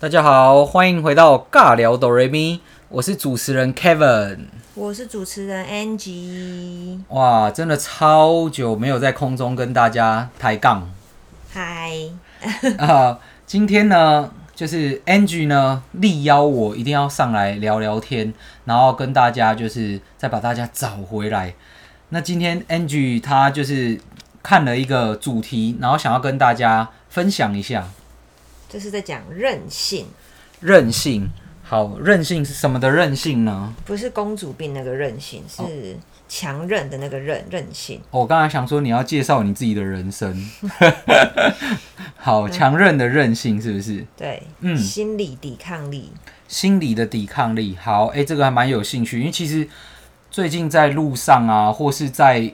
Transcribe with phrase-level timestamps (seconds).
[0.00, 4.44] 大家好，欢迎回到尬聊哆瑞咪，我是主持人 Kevin，
[4.76, 7.00] 我是主持人 Angie。
[7.08, 10.88] 哇，真的超久没有在空中跟大家抬杠。
[11.50, 11.90] 嗨，
[12.78, 18.32] 啊，今天呢，就是 Angie 呢力邀我一定要上来聊聊天，
[18.66, 21.54] 然后跟大家就是再把大家找回来。
[22.10, 24.00] 那今天 Angie 她就是
[24.44, 27.88] 看了一个主题，然后想要跟大家分享一下。
[28.68, 30.06] 这是在讲韧性。
[30.60, 31.28] 韧性，
[31.62, 33.72] 好，韧性是什么的韧性呢？
[33.84, 35.96] 不是公主病那个韧性，是
[36.28, 38.00] 强韧的那个韧韧性。
[38.10, 40.50] 我刚才想说你要介绍你自己的人生。
[42.18, 44.04] 好，强韧的韧性是不是？
[44.16, 46.10] 对，嗯，心理抵抗力，
[46.48, 47.76] 心理的抵抗力。
[47.80, 49.68] 好，哎、欸，这个还蛮有兴趣，因为其实
[50.28, 52.52] 最近在路上啊，或是在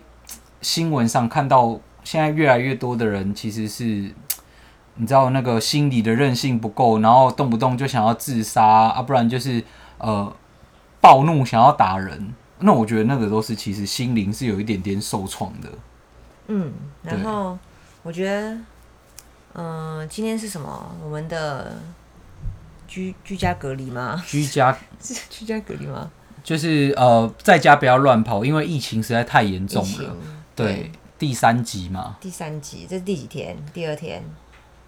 [0.60, 4.10] 新闻上看到，现在越来越多的人其实是。
[4.96, 9.62] 你知道那个心理的韧性不够，然后动不动就想要自杀啊，不然就是
[9.98, 10.32] 呃
[11.00, 12.34] 暴怒想要打人。
[12.60, 15.68] 那我觉得那个都是其实心灵是有一点点受创的。
[16.46, 17.58] 嗯，然后
[18.02, 18.52] 我觉得，
[19.54, 20.94] 嗯、呃，今天是什么？
[21.02, 21.76] 我们的
[22.86, 24.22] 居居家隔离吗？
[24.26, 26.10] 居家 是居家隔离吗？
[26.44, 30.16] 就是呃在家不要乱跑，因为疫情实在太严重了。
[30.54, 32.16] 对，对，第三集嘛。
[32.20, 33.56] 第三集，这是第几天？
[33.72, 34.22] 第二天。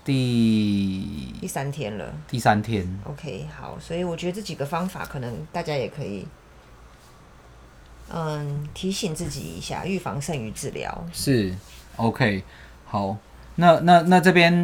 [0.07, 2.87] 第第三天了，第三天。
[3.03, 6.25] OK，好，所以我觉得这几个方法可能大家也可以，
[8.15, 11.05] 嗯，提醒自己一下，预防胜于治疗。
[11.13, 11.53] 是
[11.97, 12.45] ，OK，
[12.85, 13.17] 好，
[13.57, 14.55] 那那那这边，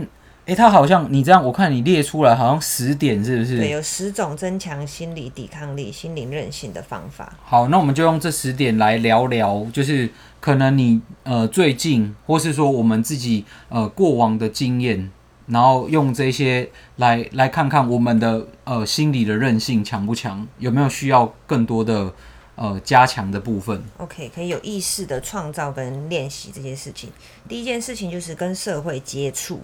[0.47, 3.57] 哎、欸，他好像你这样，我看你列出来好像十点，是不是？
[3.57, 7.33] 对，有十种增强心理抵抗力、心灵韧性的方法。
[7.45, 10.09] 好，那我们就用这十点来聊聊，就是
[10.41, 15.11] 可能你呃最近，或是说我们自己呃过往的经验。
[15.53, 22.13] 然后用这些来来看看我们的呃心理的韧性强不强，有没有需要更多的
[22.55, 27.11] 呃加强的部分？OK，可以有意识的创造跟练习这些事情。
[27.47, 29.61] 第一件事情就是跟社会接触，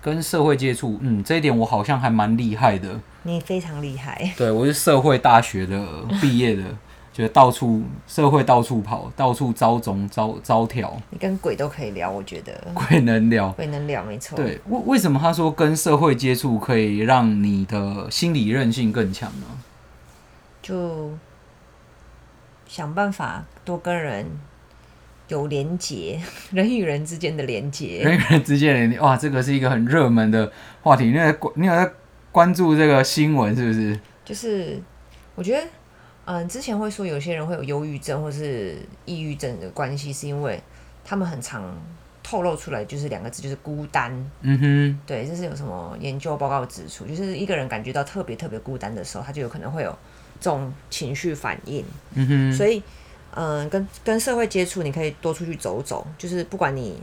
[0.00, 3.00] 跟社会接触，嗯，这一点我好像还蛮厉害的。
[3.24, 5.84] 你非常厉害，对，我是社会大学的
[6.20, 6.62] 毕业的。
[7.12, 14.34] 觉得到处社会到处跑，到处招总招招条，你跟鬼都可以聊，我觉得 鬼能聊，鬼能聊，没错。
[14.34, 19.46] 对，为为什么他说跟社会接触可以让你的心理韧性更强呢？
[20.62, 21.10] 就
[22.66, 24.26] 想办法多跟人
[25.28, 26.18] 有连结，
[26.50, 30.50] 人与人之间的连结，人与人之间的连结，哇，这个是一个很热门的
[30.80, 31.04] 话题。
[31.04, 31.92] 你有在你有在
[32.30, 34.00] 关注这个新闻是不是？
[34.24, 34.80] 就是
[35.34, 35.66] 我觉得。
[36.24, 40.62] 嗯，之前会说有些人会有忧郁症或是抑郁症的关系，是因为
[41.04, 41.76] 他们很常
[42.22, 44.12] 透露出来，就是两个字，就是孤单。
[44.42, 49.90] 嗯哼，对，这是有什么研究报告指出，就是一个人感觉到特别特别孤单的时候，他就有可能会有
[50.40, 51.84] 这种情绪反应。
[52.14, 52.80] 嗯哼，所以，
[53.34, 57.00] 嗯，跟跟社会接触，你可以多出去走走，就是不管你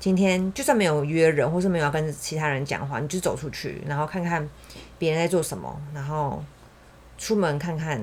[0.00, 4.48] 今天就算没有约人，或是没有要跟其他人讲话，你就走出去，然后看看
[4.98, 6.42] 别人在做什么，然后。
[7.18, 8.00] 出门看看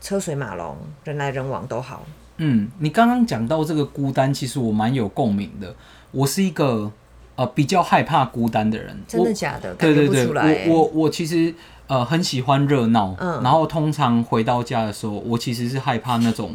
[0.00, 2.04] 车水马龙，人来人往都好。
[2.38, 5.74] 嗯，你刚刚讲到这个孤单，其实我蛮有共鸣的。
[6.12, 6.92] 我是一个
[7.34, 8.96] 呃比较害怕孤单的人。
[9.08, 9.74] 真的假的？
[9.74, 11.52] 对对对，我我我其实
[11.88, 16.54] 呃很喜欢热闹，嗯，然后通常回到家的时候，我其实是害怕那种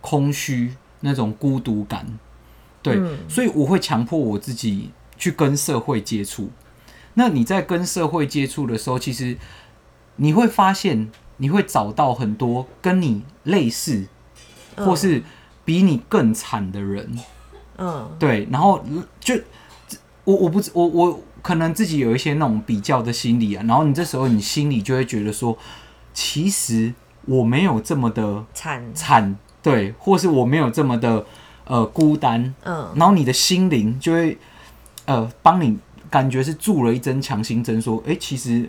[0.00, 2.04] 空虚、那种孤独感。
[2.82, 6.50] 对，嗯，所以我会强迫我自己去跟社会接触。
[7.14, 9.36] 那你在跟社会接触的时候，其实
[10.16, 11.08] 你会发现。
[11.40, 14.06] 你会找到很多跟你类似，
[14.76, 15.22] 或是
[15.64, 17.18] 比你更惨的人，
[17.78, 18.84] 嗯，对，然后
[19.18, 19.34] 就
[20.24, 25.56] 我我不我我可能自己有一些那种比较的心理啊，然后你这时候你心里就会觉得说，
[26.12, 26.92] 其实
[27.24, 28.84] 我没有这么的惨。
[28.94, 31.24] 惨，对，或是我没有这么的
[31.64, 34.36] 呃孤单，嗯，然后你的心灵就会
[35.06, 35.78] 呃帮你
[36.10, 38.68] 感觉是注了一针强心针，说，哎，其实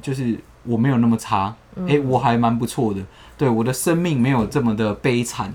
[0.00, 1.52] 就是我没有那么差。
[1.80, 3.00] 哎、欸，我还蛮不错的，
[3.36, 5.52] 对，我的生命没有这么的悲惨。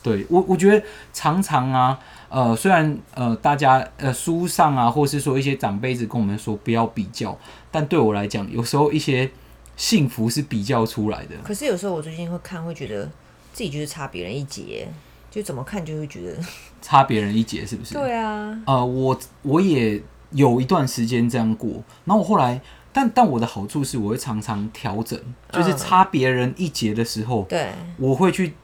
[0.00, 7.36] 对我，我觉得常常啊，呃，虽然呃，大家呃书上啊，或是说一些长辈子跟我们说不要比较，
[7.72, 9.28] 但对我来讲，有时候一些
[9.76, 11.34] 幸福是比较出来的。
[11.42, 13.04] 可是有时候我最近会看，会觉得
[13.52, 14.88] 自己就是差别人一截，
[15.28, 16.38] 就怎么看就会觉得
[16.80, 17.94] 差别人一截，是不是？
[17.94, 18.56] 对啊。
[18.66, 20.00] 呃，我我也
[20.30, 22.60] 有一段时间这样过，然后我后来。
[22.92, 25.20] 但但我的好处是，我会常常调整，
[25.52, 28.54] 就是差别人一截的时候，对，我会去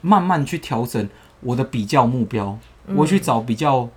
[0.00, 1.08] 慢慢去调整
[1.40, 2.58] 我的比较目标，
[2.94, 3.88] 我去找比较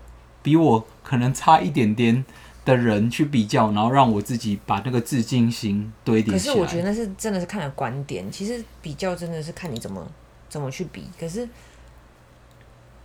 [0.44, 2.24] 比我可能差一点点
[2.64, 6.34] 的人去比较，然后让我自己把那个自信心堆叠。
[6.34, 10.06] 可是我觉得那是真的是看了观点，其实比较真的是看你怎么
[10.48, 11.04] 怎么去比。
[11.20, 11.48] 可是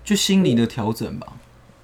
[0.04, 1.32] 就心理的调整吧。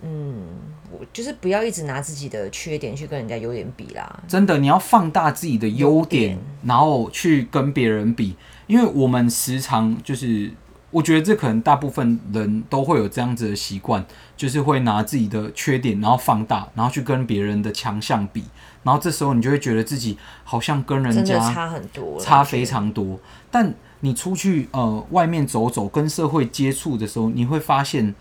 [0.06, 0.44] 嗯，
[0.90, 4.22] 我就是不要一直拿自己的缺点去跟人家优点比啦。
[4.28, 8.36] 真的，你要放大自己的优点，点然后去跟别人比，
[8.66, 10.50] 因为我们时常就是。
[10.92, 14.02] 我觉得这可能大部分人都会有这样子的习惯，
[14.34, 18.44] 就是会拿自己的缺点，然后放大，然后去跟别人的强项比，
[18.82, 23.18] 然后这时候你就会觉得自己好像跟人家差很多，差非常多。
[23.50, 28.14] 但你出去呃外面走走，跟社会接触的时候，你会发现，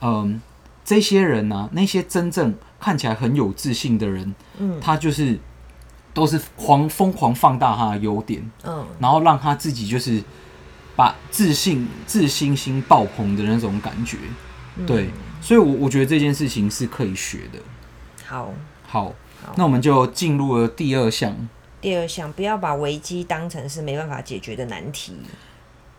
[0.00, 0.40] 嗯、呃，
[0.86, 5.38] 这些人呢、啊，那些真正看起来很有自信的人，嗯，他就是
[6.14, 10.24] 都是狂疯狂放大他的优点，嗯，然后让他自己就是。
[10.98, 14.16] 把自信、自信心爆棚的那种感觉，
[14.76, 15.10] 嗯、对，
[15.42, 17.58] 所以我，我我觉得这件事情是可以学的。
[18.24, 18.50] 好，
[18.86, 19.12] 好，
[19.44, 21.36] 好，那我们就进入了第二项。
[21.82, 25.18] 第二项，不要把危机当成是没办法解决的难题。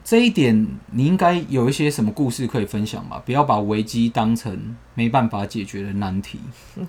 [0.10, 3.22] 这一点，你应该有一些什么故事可以分享吧？
[3.26, 6.40] 不要把危机当成没办法解决的难题。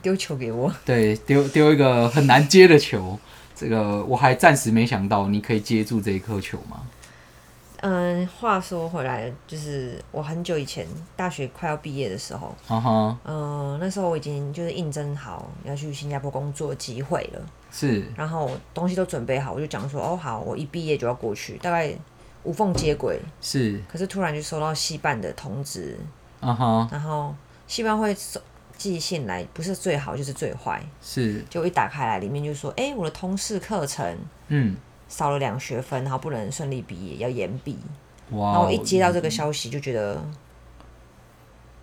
[0.00, 0.72] 丢球给我。
[0.84, 3.18] 对，丢丢一个很难接的球。
[3.56, 6.86] 这个我还暂时没想到，你可以接住这一颗球吗？
[7.80, 10.86] 嗯，话说回来，就是我很久以前
[11.16, 13.16] 大学快要毕业的时候，嗯、uh huh.
[13.24, 17.40] 呃，那时候我已经就是应征好要去新加坡工作机会了，
[17.72, 21.92] 是，然后东西都准备好，我就讲说，哦，好，我一毕业就要过去，大概
[22.48, 25.98] 无缝接轨，是，可是突然就收到系办的通知，
[26.40, 27.34] 嗯哼，然后
[27.66, 28.16] 系办会
[28.76, 34.16] 寄信来，不是最好就是最坏，是，就一打开来，里面就说，哎、欸，我的通识课程，
[34.48, 34.76] 嗯。
[35.08, 37.78] 少了两学分，然后不能顺利毕业，要延毕。
[38.32, 38.52] 哇！
[38.52, 40.22] 然后我一接到这个消息，就觉得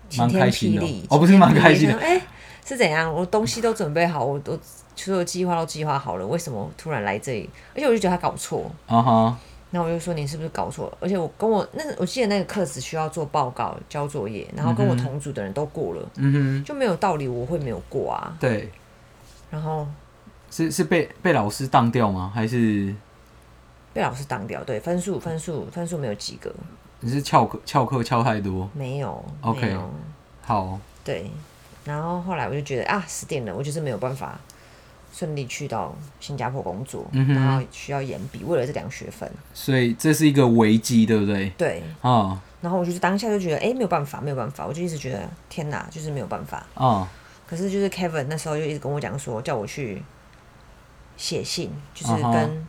[0.08, 1.04] 晴天霹雳。
[1.10, 1.98] 哦，不是蛮开心的。
[1.98, 2.22] 哎、欸，
[2.64, 3.12] 是怎样？
[3.12, 4.56] 我东西都准备好，我都
[4.94, 7.50] 所有计划都计划好了，为什么突然来这里？
[7.74, 8.70] 而且我就觉得他搞错。
[8.86, 9.12] 啊哈。
[9.24, 9.36] 然
[9.74, 10.98] 后我就说，你是不是搞错了？
[11.00, 16.08] 而且我跟我那我记得那个课只需要做报告、交作业，然后跟我同组的人都过了。
[16.16, 16.64] 嗯哼。
[16.64, 18.36] 就没有道理我会没有过啊。
[18.40, 18.70] 对。
[19.50, 19.86] 然后
[20.50, 22.30] 是是被被老师当掉吗？
[22.34, 22.94] 还是？
[23.92, 26.52] 被老师当掉，对，分数分数分数没有及格。
[27.00, 28.68] 你是翘课翘课翘太多？
[28.74, 29.90] 没有，OK，没有
[30.42, 30.78] 好。
[31.02, 31.30] 对，
[31.84, 34.38] 然后后来我就觉得啊，死定了，我就是没有办法
[35.16, 39.30] 顺利去到新加坡工作，嗯、然后需要延毕，为了这两学分。
[39.54, 41.48] 所以这是一个危机，对不对？
[41.56, 42.40] 对，啊、嗯。
[42.60, 46.58] 然后我就是当下就觉得，哎、欸，没有办法，没有办法，我就一直觉得，天哪，就是没有办法。
[46.74, 47.08] 啊、嗯。
[47.46, 50.02] 可是就是 Kevin 那时候就一直跟我讲说，叫我去
[51.16, 52.68] 写信，就是跟、嗯。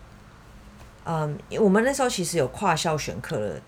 [1.04, 3.62] 嗯，我们那时候其实有跨校选课的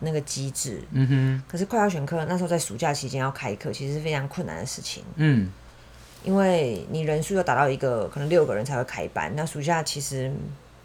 [0.00, 1.42] 那个机制，嗯哼。
[1.46, 5.52] 可是跨校选课那时候在暑假期间要开课，其实是非常困难的事情，嗯。
[6.22, 10.32] 因为你人数要达到一个可能六个人才会开班，那暑假其实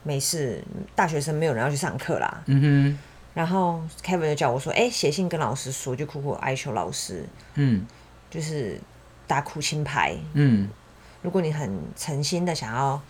[0.03, 0.63] 没事，
[0.95, 2.99] 大学生没有人要去上课啦，嗯哼。
[3.33, 7.25] 然后 Kevin 就叫我说：“哎、欸，写信跟老师说，就苦苦哀求老师，
[7.55, 7.85] 嗯，
[8.29, 8.79] 就是
[9.25, 10.69] 打苦情牌，嗯。
[11.21, 13.01] 如果你很诚心的想要。”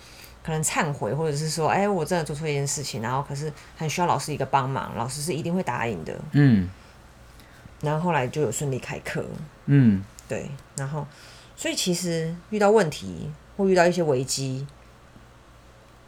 [0.46, 6.14] 可能忏悔，或者是说，哎、欸，我真的做错一件事情，然后可是很需要老师一个帮忙，老师是一定会答应的。
[6.34, 6.70] 嗯，
[7.80, 9.26] 然后后来就有顺利开课。
[9.68, 11.08] 嗯，对，然后
[11.64, 14.68] 所以其实遇到问题或遇到一些危机，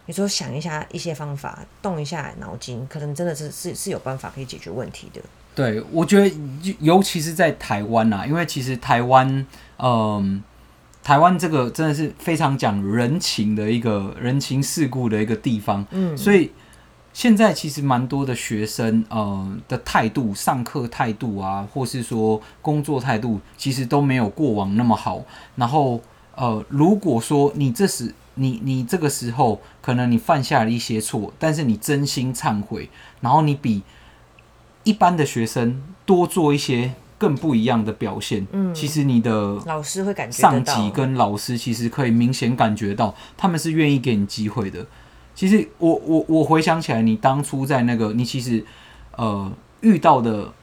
[0.06, 5.22] 有时候想一下一些方法，动一下脑筋，可能真的是是是有办法可以解决问题的。
[5.56, 6.30] 对，我觉得
[6.82, 10.44] 尤其是在台湾啊，因为其实台湾，嗯。
[11.02, 16.52] 台湾这个真的是非常讲人情的一个人情世故的一个地方，嗯，所以
[17.16, 25.24] 现在其实蛮多的学生，呃的态度，上课态度啊，或是说工作态度，其实都没有过往那么好。
[25.56, 26.02] 然后，
[26.36, 32.90] 呃，如果说你这时你你这个时候可能你犯下了一些错，但是你真心忏悔，
[33.22, 33.82] 然后你比
[34.84, 36.96] 一般的学生多做一些。
[37.18, 39.32] 更不一样的表现，嗯，其实你的
[39.66, 44.86] 老师会感觉上级跟老师其实可以明显感觉到，他们是愿意给你机会的。
[45.36, 48.66] 其实我我我回想起来，你当初在那个，你其实
[49.18, 49.52] 呃
[49.82, 50.54] 遇到的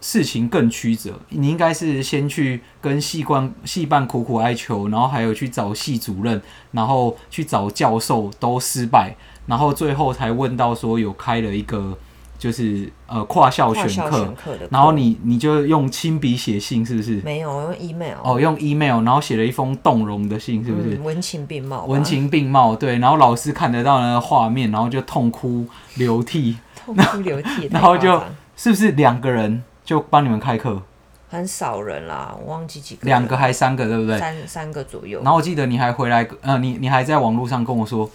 [0.00, 1.18] 事情更曲折。
[1.30, 11.98] 你应该是先去跟系官系办苦苦哀求，然后还有去找系主任，然后去找教授都失败，然后最后才问到说有开了一个。
[12.42, 14.34] 就是呃跨校选课，
[14.68, 17.20] 然后你你就用亲笔写信是不是？
[17.20, 18.16] 没有，我用 email。
[18.24, 20.96] 哦，用 email，然后写了一封动容的信，是不是？
[20.96, 21.84] 嗯、文情并茂。
[21.84, 22.98] 文情并茂，对。
[22.98, 26.56] 然后老师看得到那个画面，然后就痛哭流涕。
[26.74, 27.68] 痛哭流涕。
[27.70, 28.20] 然后就
[28.56, 30.82] 是不是两个人就帮你们开课？
[31.28, 34.18] 很少人啦，我忘记几个，两个还三个，对不对？
[34.18, 35.20] 三三个左右。
[35.22, 38.10] 然后我记得你还回来，呃，你你还在网络上跟我说，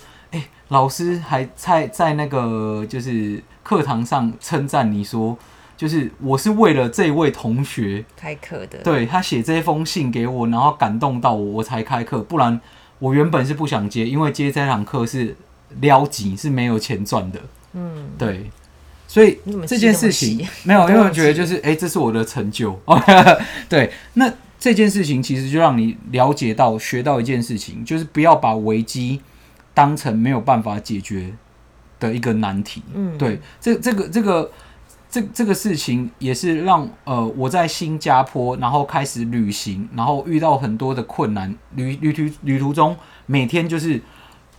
[0.69, 5.37] 老师还在在那个就是课堂上称赞你说，
[5.75, 12.59] 就是我是为了这位同学开课的，对，他写这封信给我，然后感动到我，我才开课，不然
[12.99, 15.35] 我原本是不想接，因为接这堂课是
[15.79, 17.39] 撩级，是没有钱赚的。
[17.73, 18.49] 嗯，对。
[19.09, 22.77] 所以这件事情没有，因为我觉得就是，哎、欸，这是我的成就。
[23.69, 29.21] 对，那这件事情其实就让你了解到、学到一件事情，就是不要把危机
[29.77, 31.31] 当成没有办法解决
[31.99, 32.81] 的一个难题。
[32.95, 34.51] 嗯，对，这这个这个
[35.07, 44.01] 这这个事情也是让呃我在新加坡，然后开始旅行，然后遇到很多的困难，旅旅途旅途中每天就是。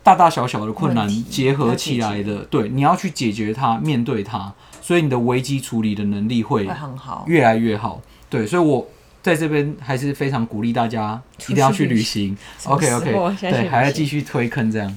[0.00, 8.00] 大大小小的困难结合起来的，对，你要去解决它，面对它，所以你的危机处理的能力会很好，越来越好。
[8.30, 8.88] 对，所以我
[9.22, 12.34] 在这边还是非常鼓励大家一定要去旅行。
[12.64, 14.96] OK OK，对，还要继续推坑这样。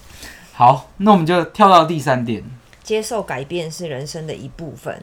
[0.54, 2.44] 好，那我们就跳到第三点，
[2.84, 5.02] 接受改变是人生的一部分。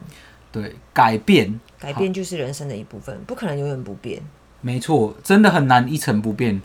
[0.51, 4.21] 对，改变，改变就是人生的一部分，不可能永远不变。
[4.61, 6.61] 没错，真的很难一成不变。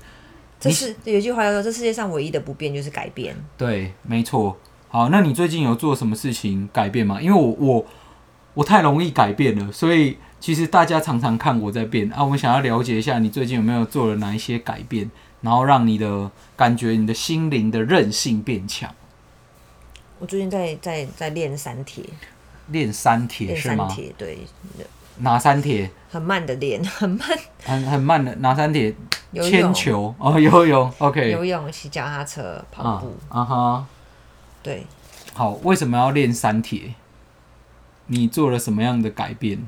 [0.59, 4.57] 这是有句话叫做：“这世界上唯一的不变就是改变。”对，没错。
[4.88, 7.21] 好，那你最近有做什么事情改变吗？
[7.21, 7.87] 因为我我
[8.55, 12.25] 我太容易改变了，所以其实大家常常看我在变啊。
[12.25, 15.11] 我们想要了解一下你最近有没有做了哪一些改变，
[15.45, 18.93] 然后让你的感觉、你的心灵的韧性变强。
[20.19, 22.03] 我最近在在在练三铁，
[22.69, 23.95] 练三铁是吗？
[24.17, 24.39] 对。
[25.19, 25.91] 哪三铁？
[26.11, 27.29] 很慢的练， 很慢，
[27.63, 28.95] 很很慢的拿三铁？
[29.43, 31.31] 铅球哦， 游泳，OK。
[31.31, 33.87] 游泳、骑脚踏车、跑步，啊哈，
[34.63, 34.87] 对。
[35.35, 36.95] 好，为什么要练三铁？
[38.07, 39.63] 你做了什么样的改变？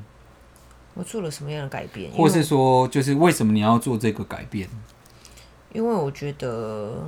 [0.95, 2.11] 我做了什么样的改变？
[2.11, 4.67] 或是说，就是为什么你要做这个改变？
[5.77, 7.07] 因为我觉得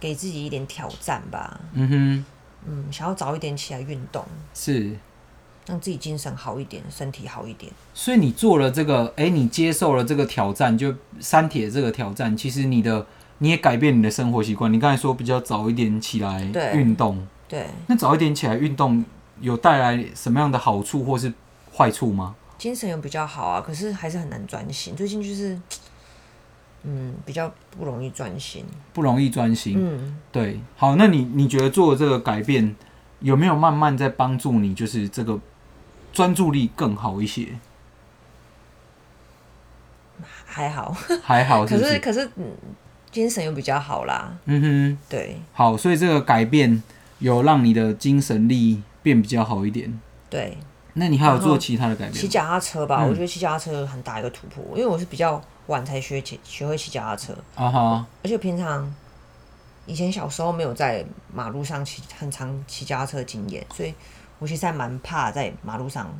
[0.00, 1.60] 给自己一点挑战吧。
[1.74, 2.24] 嗯哼，
[2.66, 4.24] 嗯，想要早一点起来运动。
[4.52, 4.96] 是。
[5.66, 7.70] 让自己精神好一点，身体好一点。
[7.94, 12.36] 所以你做了这个，哎、欸，你接受了这个挑战，就删帖这个挑战。
[12.36, 13.06] 其实你的
[13.38, 14.72] 你也改变你的生活习惯。
[14.72, 16.42] 你刚才说比较早一点起来
[16.74, 19.04] 运动，对，那早一点起来运动
[19.40, 21.32] 有带来什么样的好处或是
[21.76, 22.34] 坏处吗？
[22.58, 24.96] 精神有比较好啊，可是还是很难专心。
[24.96, 25.56] 最近就是，
[26.84, 29.76] 嗯，比较不容易专心，不容易专心。
[29.78, 30.60] 嗯，对。
[30.76, 32.74] 好，那你你觉得做这个改变
[33.20, 34.74] 有没有慢慢在帮助你？
[34.74, 35.38] 就是这个。
[36.12, 37.46] 专注力更好一些，
[40.44, 41.84] 还好，还好 是是？
[41.84, 42.44] 可是可是，嗯，
[43.12, 44.36] 精神又比较好啦。
[44.46, 46.82] 嗯哼，对，好，所以这个改变
[47.20, 50.00] 有让你的精神力变比较好一点。
[50.28, 50.58] 对，
[50.94, 52.12] 那你还有做其他的改变？
[52.12, 57.32] 骑脚踏车吧，嗯，我觉得骑脚踏车很大一个突破，因为我是比较晚才学骑，学会骑脚踏车。
[57.54, 58.94] 啊哈，而且平常
[59.86, 63.94] 以前小时候没有在马路上骑很长骑脚踏车的经验，所以。
[64.40, 66.10] 我其实还蛮怕在马路上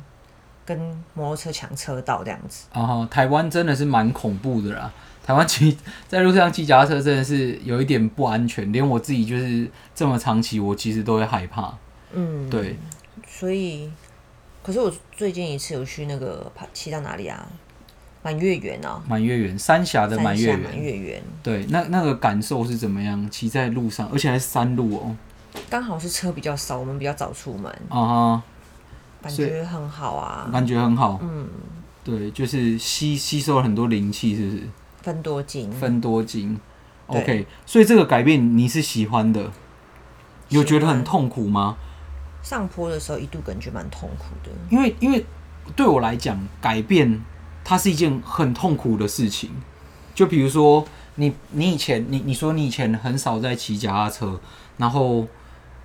[0.63, 0.77] 跟
[1.15, 2.67] 摩托车抢车道这样子。
[2.71, 4.93] 哦，台湾真的是蛮恐怖的啦！
[5.25, 5.75] 台湾骑
[6.07, 11.75] 在路上骑脚踏车真的是有一点不安全，连我自己就是这么长期，我其实都会害怕。
[12.11, 12.77] 嗯，对。
[13.27, 13.91] 所以，
[14.61, 17.47] 可是我最近一次有去那个骑到哪里啊？
[18.23, 20.59] 满月圆哦，满月圆，三峡的满月圆。
[20.59, 21.23] 满月圆。
[21.41, 23.29] 对，那那个感受是怎么样？
[23.29, 25.15] 骑在路上，而且还是山路哦。
[25.69, 28.41] 刚好是车比较少，我们比较早出门啊，
[29.21, 31.19] 感觉很好啊，感觉很好。
[31.21, 31.47] 嗯，
[32.03, 34.63] 对，就是吸吸收了很多灵气，是不是？
[35.01, 36.59] 分多精，分多精。
[37.07, 39.51] OK，所以这个改变你是喜欢的，
[40.49, 41.75] 有觉得很痛苦吗？
[42.41, 45.25] 上坡的时候一度感觉蛮痛苦的，因为因为
[45.75, 47.21] 对我来讲，改变
[47.63, 49.49] 它是一件很痛苦的事情。
[50.13, 54.39] 就比如说你你以前你你说你以前很少在骑脚踏车，
[54.77, 55.27] 然后。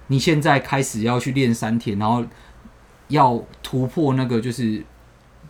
[0.08, 2.24] 你现在开始要去练三铁，然后
[3.08, 4.80] 要突破那个就是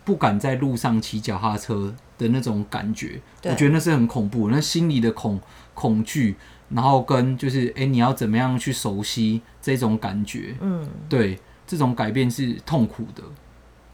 [0.03, 5.39] 不敢在路上骑脚踏车的那种感觉，我觉得那是很恐怖，那心里的恐
[5.75, 6.35] 恐惧，
[6.69, 10.55] 然后跟就是哎、欸，你要怎么样去熟悉这种感觉？
[10.59, 13.21] 嗯，对，这种改变是痛苦的，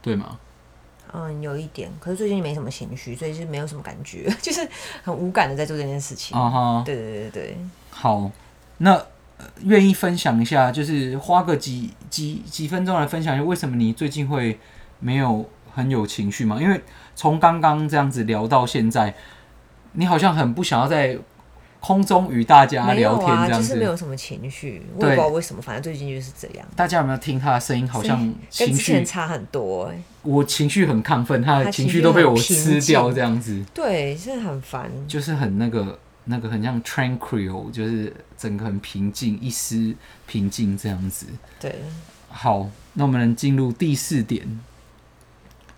[0.01, 0.39] 对吗？
[1.13, 4.67] 嗯，有一点，可是最近没什么情绪，所以是没有什么感觉， 就是
[5.03, 6.38] 很无感的在做这件事情。
[6.38, 7.58] 啊哈，对对对对，
[7.89, 8.29] 好，
[8.79, 9.01] 那。
[9.63, 14.58] 愿意分享一下，就是花个几几几分钟来分享一下，为什么你最近会
[15.00, 16.58] 没有很有情绪吗？
[16.62, 16.82] 因为
[17.13, 19.13] 从刚刚这样子聊到现在，
[19.93, 21.17] 你好像很不想要再
[21.85, 26.65] 空中与大家聊天这样子，啊、就是没有什么情绪，我也不知道为什么，反正最近就是这样。
[26.77, 27.85] 大家有没有听他的声音？
[27.85, 30.01] 好像情绪差很多、欸。
[30.21, 33.61] 我情绪很亢奋，他的情绪都被我吃掉，这样子。
[33.73, 34.89] 对，真的很烦。
[35.09, 39.93] 就是很那个那个很像 tranquil，就是整个很平静，一丝
[40.25, 41.25] 平静这样子。
[41.59, 41.75] 对。
[42.29, 44.61] 好，那我们能进入第四点，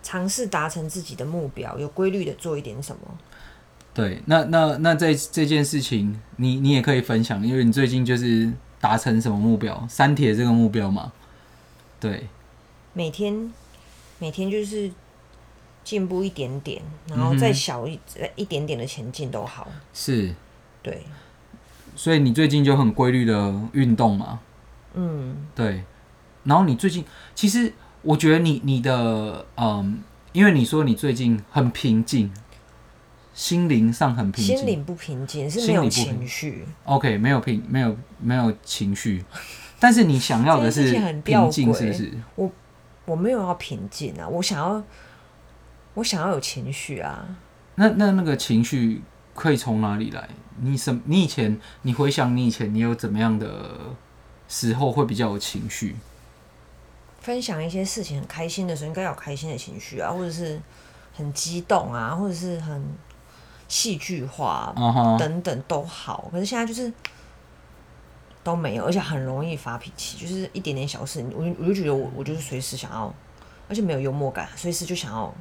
[0.04, 3.18] 尝试达成自己的目标，有规律的做一点什么。
[3.96, 9.88] 对，那那那在这件事情，你你也可以分享，因为你最近就是达成什么目标？
[9.90, 11.14] 三铁这个目标嘛？
[11.98, 12.28] 对，
[12.92, 13.54] 每天
[14.20, 14.92] 每天就是
[15.86, 19.66] 进步一点点，然后再小一、嗯、一点点的前进都好。
[19.94, 20.36] 是，
[20.84, 21.06] 对，
[21.96, 24.42] 所以你最近就很规律的运动嘛？
[24.96, 25.86] 嗯，对。
[26.44, 27.72] 然后你最近，其实
[28.02, 32.30] 我觉得你你的嗯，因为你说你最近很平静。
[33.36, 36.66] 心灵上很平静，心灵不平静是没有情绪。
[36.86, 39.26] OK，没有平，没有没有情绪，
[39.78, 42.14] 但是你想要的是平静，是不是？
[42.36, 42.50] 我
[43.04, 44.82] 我没有要平静啊，我想要
[45.96, 47.28] 我想要有情绪啊。
[47.76, 49.02] 那那那个情绪
[49.34, 50.30] 可以从哪里来？
[50.62, 53.78] 你什你以前你回想你以前你有怎么样的
[54.48, 55.98] 时候会比较有情绪？
[57.20, 60.58] 分享一些事情很开心的时候，应该有开心的情绪啊，或者是
[61.14, 62.82] 很激动啊，或者是很。
[63.68, 64.74] 戏剧化
[65.18, 66.92] 等等都好，可是现在就是
[68.44, 73.12] 都没有，而且很容易发脾气，就是一点点小事，我我就觉得我我就是随时想要，
[73.68, 75.34] 而且没有幽默感，随时就想要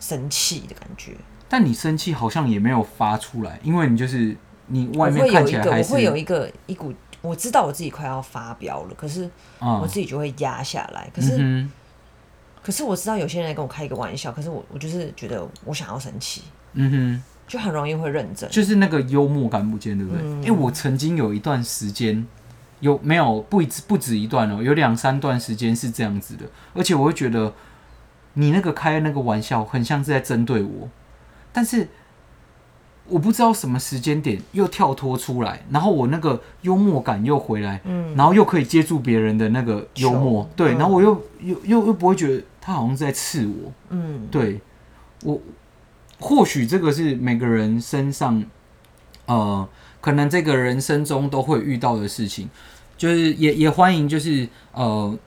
[0.00, 1.16] 生气的感觉。
[1.48, 4.36] 但你生气好像也没有发出来，因为你就是
[4.66, 11.08] 你外面看起来还是我会有一个，我会有一个一股，我知道我自己快要发飙了，可是我自己就会压下来。
[11.14, 11.70] 可是、嗯、
[12.62, 16.42] 可是我知道有些人来跟我开一个玩笑，可是我我就是觉得我想要生气。
[16.74, 20.22] 嗯哼，就很容易会认真，就是那个幽默感不见，对不对？
[20.40, 22.26] 因为、我曾经有一段时间，
[22.80, 27.52] 有没有不止不止一段哦，有两三段时间是这样子的，而且我会觉得
[28.34, 30.88] 你那个开那个玩笑，很像是在针对我，
[31.52, 31.88] 但是
[33.06, 44.58] 我不知道什么时间点又跳脱出来，然后我那个幽默感又回来，嗯，然后又可以接住别人的那个幽默，对，然后我又、嗯、又又又不会觉得他好像是在刺我，嗯，对
[45.24, 45.38] 我。
[46.22, 48.42] 或许这个是每个人身上，
[49.26, 49.68] 呃，
[50.00, 52.48] 可能这个人生中都会遇到的事情，
[52.96, 55.18] 就是也也欢迎，就是呃，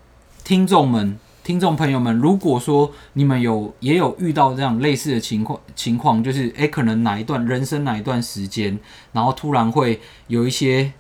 [0.46, 8.80] 听众们、听众朋友们，如果说你们有也有遇到这样类似的情况情况，就是诶，可能哪一段人生哪一段时间，
[9.12, 10.94] 然后突然会有一些。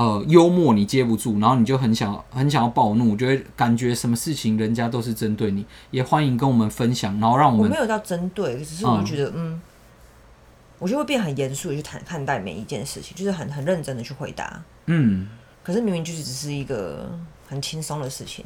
[0.00, 9.62] 呃，幽默你接不住，然后你就很想很想要暴怒，觉得感觉什么事情人家都是针对你，也欢迎跟我们分享，然后让我们我没有到针对，只是我觉得嗯，嗯，
[10.78, 15.28] 我就会变很严肃的去谈看待每一件事情，就是很很认真的去回答，嗯，
[15.62, 17.10] 可是明明就是只是一个
[17.46, 18.42] 很轻松的事情，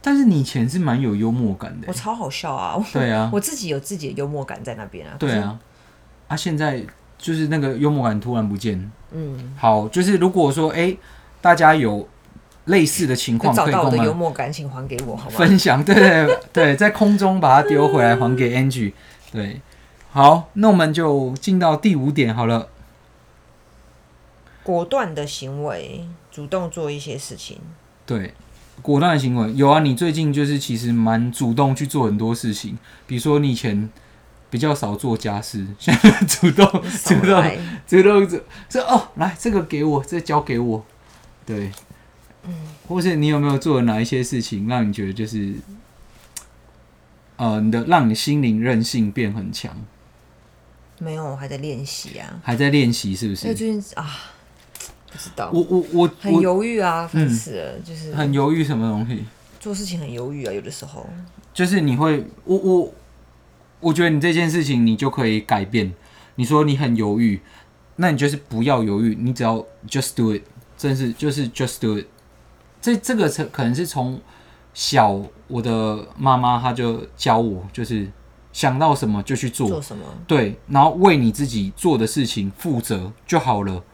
[0.00, 5.60] 但是你以前是蛮有幽默感的，我超好笑啊，对啊， 我自己有自己的幽默感在那边啊，对啊，
[6.28, 6.82] 啊，现在
[7.22, 8.90] 就是那个幽默感突然不见。
[9.12, 10.98] 嗯，好，就是如果说，哎、欸，
[11.40, 12.08] 大家有
[12.64, 15.36] 类似的情况，找到我的幽默感，请还给我，好吗？
[15.36, 18.92] 分享， 对对对，在空中把它丢回来，还给 Angie。
[19.30, 19.60] 对，
[20.10, 22.68] 好，那我们就进到第五点好了。
[24.64, 27.58] 果断的行为，主动做一些事情。
[28.04, 28.34] 对，
[28.82, 33.88] 果断的行为有啊，你最近就是其实蛮主动去做很多事情，比如说你以前。
[34.52, 36.66] 比较少做家事， 现在主动
[37.04, 38.38] 主动主动做，
[38.68, 40.84] 说哦，来这个给我，这个、交给我，
[41.46, 41.72] 对，
[42.44, 42.52] 嗯，
[42.86, 45.54] 或是你有没有做哪一些事情，让你觉得就是，
[47.36, 49.74] 呃，你的让你心灵韧性变很强？
[50.98, 53.40] 没有，我还在练习啊，还在练习是不是？
[53.46, 54.06] 最近啊，
[55.10, 59.24] 不知道，我我我很犹豫啊，烦死了，嗯、就是很犹豫什么东西？
[59.58, 61.08] 做事情很犹豫啊，有的时候
[61.54, 62.94] 就是你会，我我。
[63.82, 65.92] 我觉得你这件事情你就可以改变。
[66.36, 67.38] 你说你很犹豫，
[67.96, 70.42] 那你就是不要犹豫，你只要 just do it，
[70.78, 72.06] 真是就是 just do it。
[72.80, 74.18] 这这个是可能是从
[74.72, 78.10] 小我的妈妈她就教我，就是
[78.52, 83.84] 想到什么就去做，做什么，对，然后为你自己做的事情负责就好了。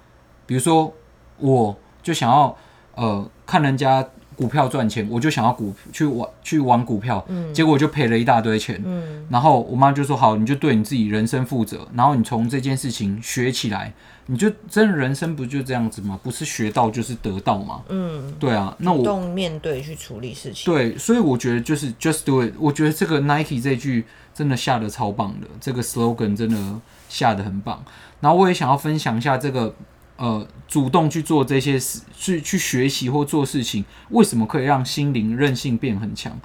[0.47, 0.95] 比如说，
[1.39, 2.57] 我就想要
[2.95, 13.93] 呃看人家股票赚钱，我就想要股去玩去玩股票，嗯，结果我就赔了一大堆钱，嗯，然后我妈就说好，你就对你自己人生负责，然后你从这件事情学起来，
[14.27, 16.17] 你就真的人生不就这样子吗？
[16.23, 17.83] 不是学到就是得到吗？
[17.89, 27.85] 嗯，对啊，那我主动面对去处理事情，对，所以我觉得就是 just do it，我觉得这个 Nike 这句真的下的超棒的，这个 slogan 真的下的很棒，
[28.21, 29.75] 然后我也想要分享一下这个。
[30.19, 36.37] 呃，主动去做这些事，去去学习或做事情，为什么可以让心灵韧性变很强？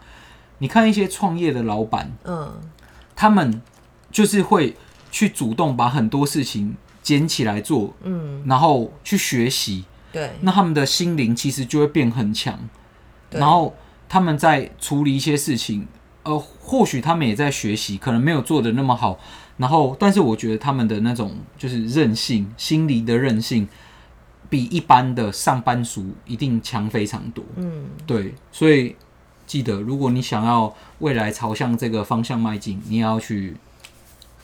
[0.59, 2.61] 你看一些创业的老板，嗯，
[3.15, 3.61] 他们
[4.11, 4.77] 就是会
[5.11, 12.59] 去主动把很多事情捡起来做，嗯，然后去学习，对，那他们的心灵其实就会变很强，
[13.31, 13.75] 然后
[14.07, 15.87] 他们在处理一些事情，
[16.21, 19.17] 呃，或许他们也在学习，可能没有做的那么好。
[19.57, 23.67] 然后，但是我觉得他们的那种就是韧性，心理的韧性，
[24.49, 27.45] 比一般的上班族一定强非常多。
[27.57, 28.95] 嗯，对，所以
[29.45, 33.55] 记得，如果你想要未来朝向这个方向迈进，你也要去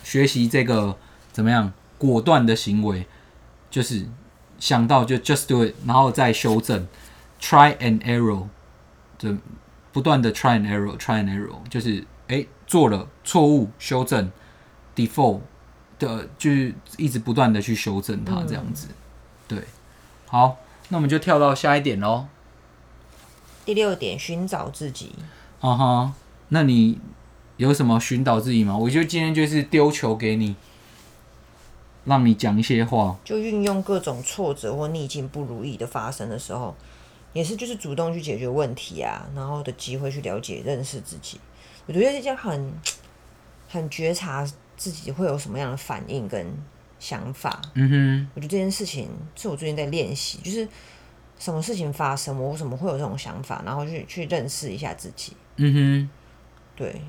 [0.03, 0.95] 学习这个
[1.31, 3.07] 怎么样果断的行为，
[3.71, 4.05] 就是
[4.59, 6.87] 想到就 just do it，然后再修正
[7.41, 8.43] ，try and error，
[9.17, 9.35] 就
[9.91, 14.31] 不断的 try and error，try and error，就是哎做了错误修正。
[15.07, 15.39] Default
[15.97, 18.95] 的，就是一直不断的去修正它，这样子，嗯、
[19.47, 19.63] 对，
[20.25, 20.57] 好，
[20.89, 22.27] 那我们就跳到下一点喽。
[23.63, 25.13] 第六点，寻找自己。
[25.61, 26.11] 啊哈、uh，huh,
[26.49, 26.99] 那你
[27.55, 28.77] 有什么寻找自己吗？
[28.77, 30.55] 我觉得今天就是丢球给你，
[32.03, 36.75] 让你讲一些话，就运用各种挫折或逆境不如意的发生的时候，
[37.33, 41.39] 也是就是主动去解决问题啊，然后的机会去了解认识自己。
[41.85, 42.73] 我觉得这件很
[43.69, 44.45] 很觉察。
[44.79, 46.47] 自己会有什么样的反应跟
[46.99, 47.61] 想法？
[47.75, 50.67] 嗯哼，我觉得这件事情是我最近在练习，就是
[51.37, 55.33] 什么事情发生，我为什么会有这种想法，然后去去认识一下自己。
[55.57, 56.09] 嗯哼，
[56.75, 57.01] 对。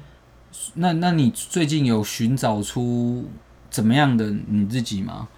[0.75, 3.31] 那那你最近有寻找出
[3.71, 5.29] 怎么样的你自己吗？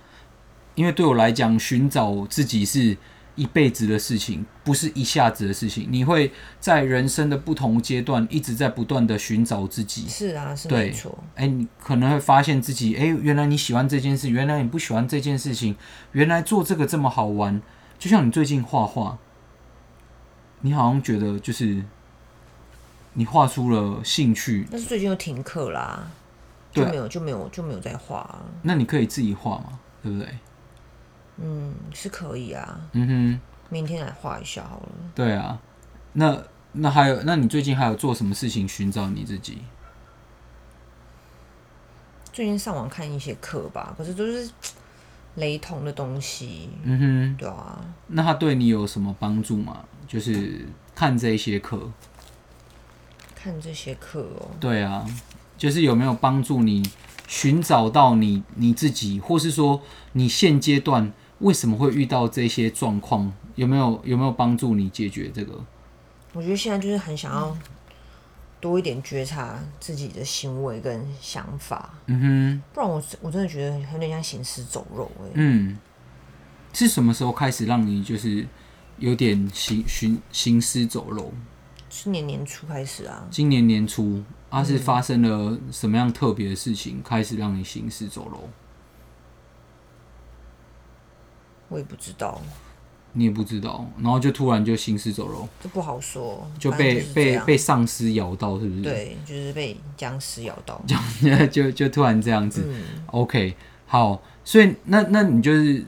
[0.74, 2.96] 因为对我来讲，寻找自己是。
[3.34, 5.86] 一辈子的事情，不是一下子的事情。
[5.90, 10.06] 你会在人生的不同阶段，一直在不断的寻找自己。
[10.08, 11.18] 是啊，是没错。
[11.34, 15.76] 哎、欸，你可能会发现自己，哎、欸，原来你喜欢这件事，原来你不喜欢这件事情，
[16.12, 17.62] 原来做这个这么好玩。
[17.98, 19.16] 就像你最近画画，
[20.60, 21.82] 你好像觉得就是
[23.14, 24.66] 你画出了兴趣。
[24.70, 26.10] 但是最近又停课啦，
[26.70, 28.40] 就没有就没有就没有再画。
[28.62, 30.28] 那你可以自己画嘛，对不对？
[31.38, 32.80] 嗯，是可以啊。
[32.92, 33.40] 嗯哼，
[33.70, 34.88] 明天来画一下好了。
[35.14, 35.58] 对啊，
[36.12, 36.42] 那
[36.72, 39.58] 那还有，那你最近还有做什么事情寻找你自己？
[42.32, 44.50] 最近上网看一些课吧，可是都是
[45.36, 46.70] 雷同的东西。
[46.82, 47.80] 嗯哼，对啊。
[48.06, 49.84] 那他对你有什么帮助吗？
[50.06, 51.90] 就是看这些课，
[53.34, 54.50] 看这些课哦。
[54.60, 55.06] 对啊，
[55.56, 56.82] 就是有没有帮助你
[57.26, 59.80] 寻找到你你自己，或是说
[60.12, 61.12] 你现阶段？
[61.42, 63.32] 为什么会遇到这些状况？
[63.54, 65.52] 有没有有没有帮助你解决这个？
[66.32, 67.54] 我觉得现在就是很想要
[68.58, 71.92] 多一点觉察自己的行为跟想法。
[72.06, 75.30] 嗯哼，不然我我真的觉得有点像行尸走肉哎。
[75.34, 75.76] 嗯，
[76.72, 78.46] 是什么时候开始让你就是
[78.96, 81.32] 有点行行行尸走肉？
[81.90, 83.26] 是年年初开始啊。
[83.30, 88.48] 今年年初，啊是发生了什么样特别的事情，开始让你行尸走肉？
[91.72, 92.38] 我也不知道，
[93.14, 98.82] 你也不知道，然后就突然就行尸走肉，这不好说，就被就被被丧尸咬到，是不是？
[98.82, 102.62] 对，就是被僵尸咬到， 就就就突然这样子。
[102.68, 103.54] 嗯、OK，
[103.86, 105.82] 好，所以那那你就是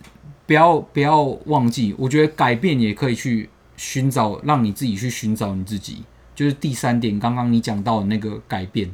[0.46, 6.02] 不要不要忘记，我觉得改变也可以去寻找，让你自己去寻找你自己，
[6.34, 8.90] 就是第三点，刚刚你讲到的那个改变，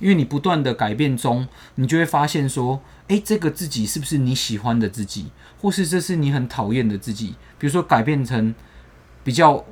[0.00, 2.80] 因为你不断的改变中，你就会发现说。
[3.08, 7.34] 诶、欸，这个自己是不是你喜欢的自己，或是这是你很讨厌的自己？
[7.58, 8.54] 比如说改变成
[9.22, 9.64] 比较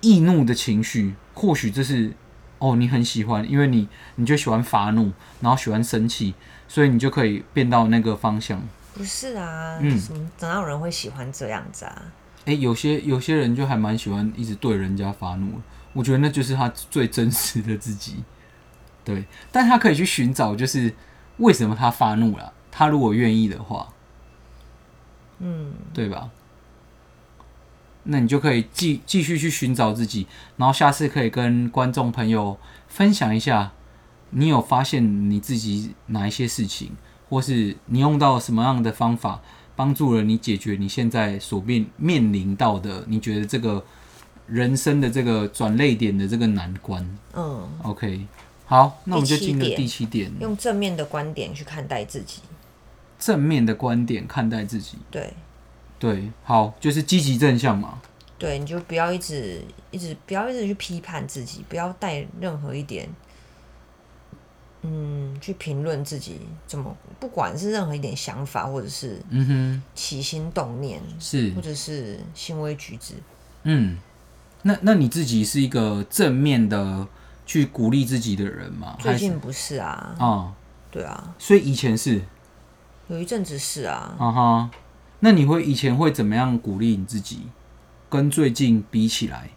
[0.00, 2.12] 易怒的情绪，或许这是
[2.58, 6.34] 哦你很喜欢，因为你你就喜欢发怒，然后喜欢生气，
[6.66, 8.62] 所以你就可以变到那个方向。
[8.94, 10.00] 不是啊，嗯，
[10.36, 12.02] 怎样有人会喜欢这样子啊？
[12.46, 15.60] 诶、欸，有些有些人就还蛮喜欢一直对人家发怒，
[15.92, 18.22] 我觉得那就是他最真实的自己。
[19.02, 20.92] 对，但他可以去寻找，就是
[21.38, 22.52] 为什么他发怒了。
[22.70, 23.88] 他如果愿意的话，
[25.38, 26.30] 嗯，对吧？
[28.04, 33.72] 那你就可以继继续去寻找自己，然后下次可以跟观众朋友分享一下，
[34.30, 36.92] 你有发现你自己哪一些事情，
[37.30, 39.40] 或是你用到什么样的方法
[39.74, 43.82] 帮助了你解决你现在所面面临到的，你觉得这个
[44.46, 47.18] 人生的这个转泪点的这个难关。
[47.34, 48.26] 嗯，OK，
[48.66, 52.40] 好，那我们就进入第七点，用正面的观点去看待自己。
[53.18, 55.32] 正面的观点看待自己，对，
[55.98, 58.00] 对，好，就是积极正向嘛。
[58.36, 63.08] 对，你就不要一直一直不要一直去批判自己，不要带任何一点，
[64.82, 69.82] 嗯，去评论自己怎么，不管是任何一点想法，或者是嗯哼。
[69.94, 71.50] 起心动念，是。
[71.54, 73.14] 或者是行为举止，
[73.62, 73.96] 嗯，
[74.62, 77.06] 那那你自己是一个正面的
[77.46, 78.96] 去鼓励自己的人吗？
[79.00, 80.52] 最近不是啊，啊、嗯，
[80.90, 82.22] 对啊，所以以前是。
[83.08, 84.70] 有一阵子是啊，啊哈，
[85.20, 87.42] 那你会以前会怎么样鼓励你自己？
[88.08, 89.50] 跟最近比起来，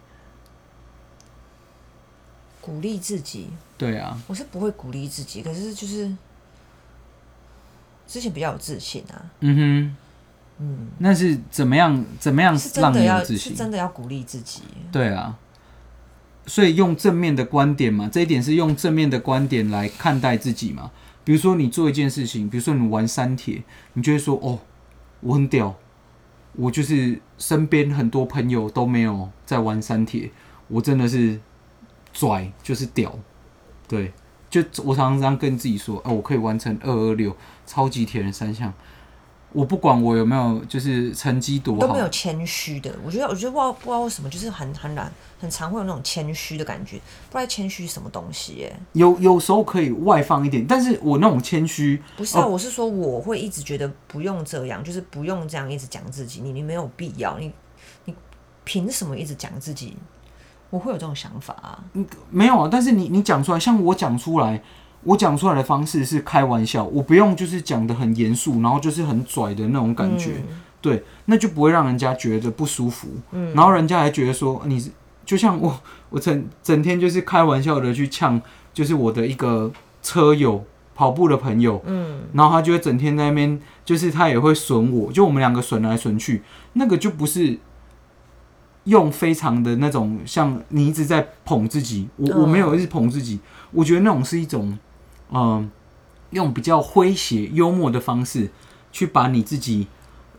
[2.60, 3.48] 鼓励自己？
[3.78, 6.14] 对啊，我是不会鼓励自己，可是就是
[8.06, 9.16] 之前比较有自信啊。
[9.40, 9.96] 嗯哼，
[10.58, 12.04] 嗯，那是怎么样？
[12.18, 13.52] 怎么样让你有自信？
[13.52, 14.62] 是真的要鼓励自己。
[14.92, 15.38] 对啊，
[16.48, 20.90] 所以用正面的观点嘛，这一点是用正面的观点来看待自己嘛。
[21.22, 24.58] 比如说你做一件事情，比如说你玩三铁，你就会说：“哦，
[25.20, 25.76] 我很屌，
[26.56, 30.30] 我就是身边很多朋友都没有在玩三铁，
[30.68, 31.38] 我真的是
[32.14, 33.18] 拽，就是屌。”
[33.86, 34.12] 对，
[34.48, 38.72] 就我常常跟自己说：“哦，我可以完成二二六超级铁人三项。”
[39.52, 42.94] 我不管我有没有，就是成绩多好，都没有谦虚的。
[43.02, 46.96] 我觉得，我觉得不知道不知道为什么，就是很很难，很常会有那种谦虚的感觉。
[47.30, 48.80] 不知道谦虚什么东西耶？
[48.92, 56.42] 有有时候可以外放一点，但是我那种谦虚不是啊，哦、我是说我会一直觉得不用这样，就是不用这样一直讲自己。
[56.42, 57.50] 你你没有必要，你
[58.04, 58.14] 你
[58.64, 59.96] 凭什么一直讲自己？
[60.70, 61.82] 我会有这种想法啊？
[61.94, 62.68] 嗯，没有啊。
[62.70, 64.62] 但是你你讲出来，像我讲出来。
[65.04, 74.90] 我讲出来的方式是开玩笑，我不用就是讲的很严肃，然后就是很拽的那种感觉，嗯、对，那就不会让人家觉得不舒服，嗯，然后人家还觉得说你
[75.24, 75.80] 就像我，
[76.10, 78.42] 我整整天就是开玩笑的去呛，
[78.74, 79.70] 就是我的一个
[80.02, 80.64] 车友
[80.96, 87.56] 跑步的朋友，嗯，然后他就会整天在那边，就是他也会损我，就我们两个损来损去，那个就不是
[88.84, 93.38] 用非常的那种像你一直在捧自己，我我没有一直捧自己，
[93.70, 94.76] 我觉得那种是一种。
[95.30, 95.70] 嗯，
[96.30, 98.50] 用比较诙谐、幽默的方式
[98.92, 99.86] 去把你自己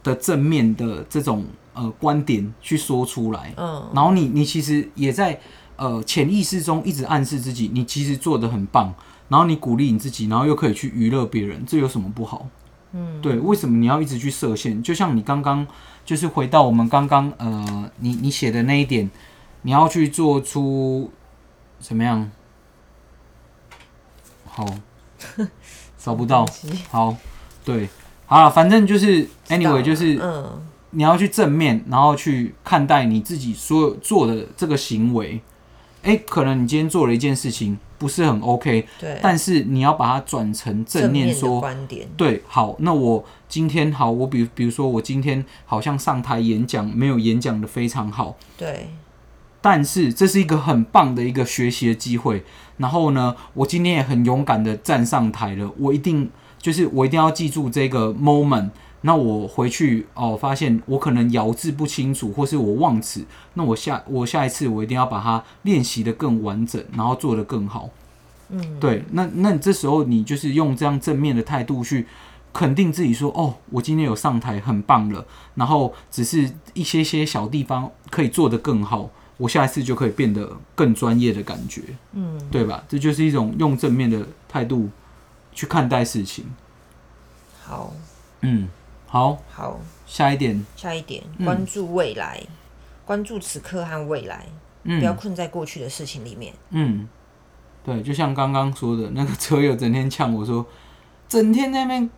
[0.04, 3.54] 的正面的这种呃观点去说出来。
[3.58, 5.40] 嗯，然后你你其实也在
[5.76, 8.94] 呃潜意识中一直暗示自己，你其实做的很棒。
[9.30, 12.48] 然后你鼓励你自己，然后又可以去娱乐别人，这有什么不好？
[12.94, 14.82] 嗯，对，为什么你要一直去设限？
[14.82, 15.68] 就像你刚刚
[16.04, 19.08] 就是回到我们刚刚呃，你你写的那一点，
[19.62, 21.12] 你要去做出
[21.80, 22.32] 怎么样？
[24.60, 24.66] 好，
[25.98, 26.46] 找不到。
[26.92, 27.16] 好，
[27.64, 27.88] 对，
[28.26, 35.40] 好了，反正就是，anyway，就是，嗯，你要去正面，然后去看待你自己所有做的这个行为。
[36.04, 42.08] 哎、欸，可能你今天做了一件事情不是很 OK，对，但是你要把它转成正面说，观点。
[42.18, 48.90] 对，好，那我今天好，我比比如说我今天好像上台演讲，没有演讲的非常好，对。
[49.62, 52.44] 但是这是一个很棒的一个学习的机会。
[52.78, 55.70] 然后呢，我今天也很勇敢的站上台了。
[55.78, 58.70] 我一定就是我一定要记住这个 moment。
[59.02, 63.26] 那我回去哦，发现我可能咬字不清楚，或是我忘词。
[63.54, 67.90] 那我下我下一次我一定要把它练习的更完整，然后做得更好。
[68.50, 69.04] 嗯，对。
[69.12, 72.08] 那那你这时候你就是用这样正面的态度去
[72.52, 75.26] 肯定自己说，说哦，我今天有上台，很棒了。
[75.56, 79.10] 然后只是一些些小地方可以做得更好。
[79.40, 82.84] 我下一次就可以变得更专业的感觉，嗯，对吧？
[82.90, 84.90] 这就是一种用正面的态度
[85.54, 86.46] 去看待事情。
[87.64, 87.94] 好，
[88.42, 88.68] 嗯，
[89.08, 92.48] 好，好，下一点，下一点，关注未来，嗯、
[93.06, 94.46] 关注此刻和未来，
[94.84, 96.54] 嗯、不要困在过去的事情里面。
[96.72, 97.08] 嗯，
[97.82, 100.66] 对，就像刚刚说的那个车友整天呛我说，
[101.30, 102.10] 整天在那边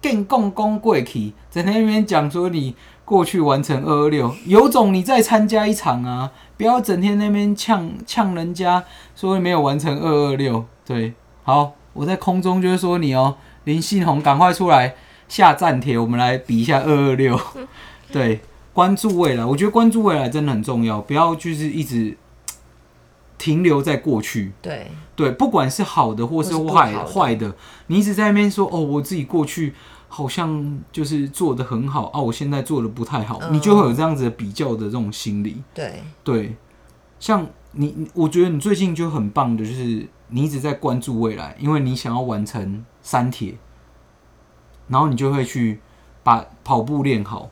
[0.00, 2.74] 更共公过去，整天那边讲说你。
[3.12, 6.32] 过去完成二二六，有种你再参加一场啊！
[6.56, 8.82] 不要整天那边呛呛人家，
[9.14, 10.64] 说没有完成二二六。
[10.86, 14.94] 对，好，我在空中就是说你哦、喔，林信宏，赶快出来
[15.28, 17.38] 下站帖，我们来比一下二二六。
[18.10, 18.40] 对，
[18.72, 22.16] 关注未来，我觉得关注未来真的很重要，不要就是一直
[23.36, 24.52] 停留在过去。
[24.62, 27.54] 对对，不管是好的或是坏坏的，
[27.88, 29.74] 你一直在那边说哦，我自己过去。
[30.14, 35.62] 好像就是做的很好啊，我现在做的不太好，嗯、你就会有这样子的比较的这种心理。
[35.72, 36.02] 对。
[36.22, 36.54] 对，
[37.18, 43.54] 像你，我觉得你最近就很棒的，就是你一直在关注未来，因为你想要完成三铁，
[44.88, 45.80] 然后你就会去
[46.22, 47.48] 把跑步练好，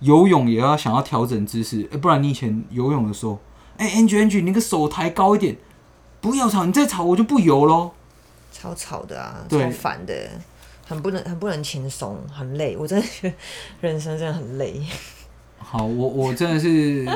[0.00, 3.38] 游泳也要想要调整姿势，欸，不然你以前游泳的时候，
[3.78, 5.56] 哎、欸、，Angie Angie，你个手抬高一点，
[6.20, 7.92] 不要吵，你再吵我就不游喽。
[8.52, 10.14] 超吵的啊，超烦的，
[10.86, 12.76] 很不能很不能轻松，很累。
[12.76, 13.34] 我真的觉得
[13.80, 14.80] 人生真的很累。
[15.58, 17.06] 好，我我真的是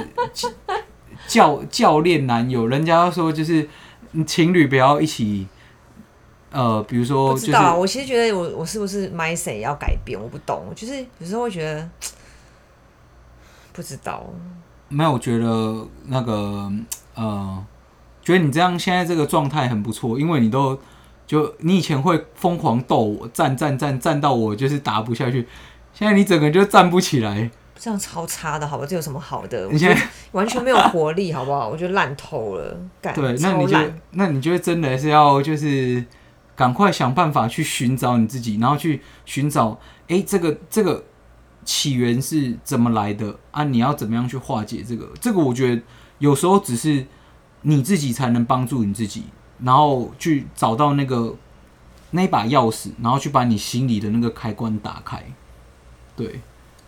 [1.27, 3.69] 教教练男友，人家说就是
[4.27, 5.47] 情侣不要一起。
[6.51, 10.19] 呃，比如说、就是，不知道，我其实觉得我我是不是 mindset 要改变？
[10.19, 11.87] 我不懂，就是有时候会觉得
[13.75, 14.25] 不知道。
[14.89, 16.73] 没有，我觉得那个
[17.15, 17.67] 呃，
[18.23, 20.81] 觉得你这样现在这个状态很不错，因为你都
[21.29, 25.47] 就你以前会疯狂逗我，站站站站到我就是打不下去，
[25.95, 28.85] 现在你整个就站不起来，这样超差的，好吧？
[28.85, 29.69] 这有什么好的？
[29.71, 31.69] 你现在完全没有活力，好不好？
[31.69, 33.79] 我觉得烂透了，对，那你就
[34.11, 36.05] 那你觉得真的是要就是。
[36.59, 41.05] 赶快想办法去寻找你自己，然后去寻找，哎、欸，这个这个
[41.64, 43.62] 起源是怎么来的啊？
[43.62, 45.09] 你要怎么样去化解这个？
[45.21, 45.81] 这个我觉得
[46.19, 47.07] 有时候只是
[47.62, 49.23] 你自己才能帮助你自己，
[49.62, 51.35] 然后去找到那个
[52.11, 55.23] 那把钥匙，然后去把你心里的那个开关打开。
[56.16, 56.40] 对，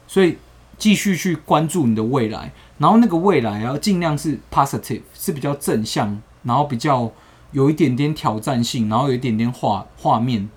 [0.06, 0.38] 所以
[0.78, 7.12] 继续去关注你的未来，然后那个未来要尽量是 positive，是比较正向，然后比较。
[7.52, 10.48] 有一点点挑战性，然后有一点点画画面。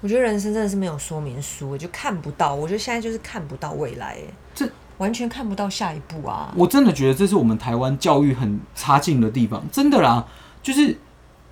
[0.00, 2.54] 我觉得人生真的是没有说明书，我就看不到。
[2.54, 4.16] 我觉得现在就是看不到未来，
[4.54, 6.50] 这完全看不到下一步啊！
[6.56, 10.26] 我真的觉得这是我们台湾教育很差劲的地方，真的啦。
[10.62, 10.96] 就是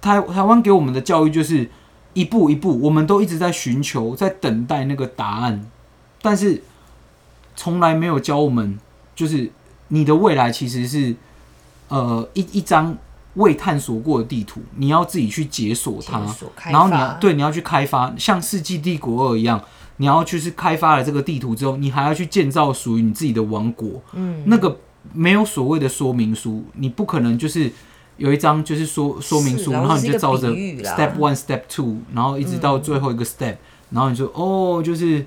[0.00, 1.70] 台台湾给我们的教育就是
[2.14, 5.68] 一步一步，我们都一直在寻求，在等待那个答案，
[6.22, 6.62] 但是
[7.56, 8.78] 从来没有教我们，
[9.14, 9.50] 就是
[9.88, 11.16] 你的未来其实是
[11.88, 12.96] 呃一一张。
[13.34, 16.18] 未探索过的地图，你要自己去解锁它，
[16.70, 19.62] 然后你要对，你要去开发，像《世纪帝国二》一样，
[19.98, 24.02] 你要去是开发了这个地图之后，你还要去建造属于你自己的王国。
[24.14, 24.80] 嗯，那个
[25.12, 27.70] 没有所谓的说明书，你不可能就是
[28.18, 33.56] 有一张就是说说明书，然后你就照着 Step One、Step Two，然后一直到最后一个 Step，
[33.90, 35.24] 然后你说哦，就是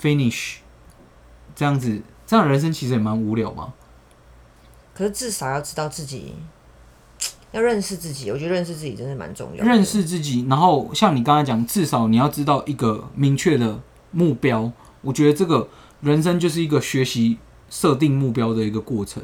[0.00, 0.54] Finish
[1.54, 3.74] 这样子，这样的人生其实也蛮无聊嘛。
[4.94, 6.34] 可是至少要知道自己。
[7.52, 9.68] 要认识自己，我觉得认识自己真的蛮重要的。
[9.68, 13.80] 认识自己，然后像你刚才讲，至少你要知道一个明确的
[14.12, 14.70] 目标。
[15.02, 15.68] 我觉得这个
[16.00, 17.38] 人生就是一个学习
[17.68, 19.20] 设定目标的一个过程。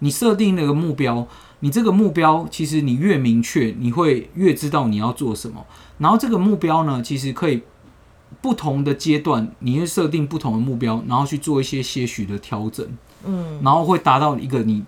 [0.00, 1.26] 你设定那个目标，
[1.60, 5.64] 你这个目标其实你越明确，你会越知道你要做什么。
[5.98, 7.62] 然后这个目标呢，其实可以
[8.40, 12.86] 不同的阶段，你会设定不同的目标，然后去做一些些许的调整。
[13.24, 14.84] 嗯，然后会达到一个你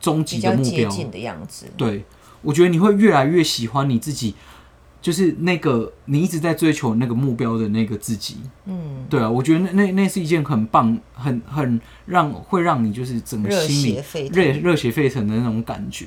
[0.00, 1.66] 终极的目标的样子。
[1.76, 2.04] 对。
[2.42, 4.34] 我觉得你会越来越喜欢你自己，
[5.02, 8.36] 就是那个你一直在追求那个目标的那个自己。
[8.66, 16.06] 嗯，对啊，我觉得那那那是一件很棒、很很让会让你就是整个心里热热血沸腾的那种感觉。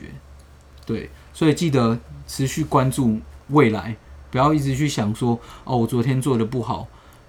[0.85, 3.95] 对，所以记得持续关注未来，
[4.29, 6.87] 不要一直去想说哦，我昨天做的不好，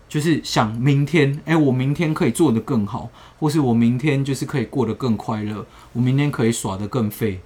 [0.09, 7.40] 就是想明天，哎，我明天可以做的更好，或是我明天就是可以过得更快乐，我明天可以耍得更废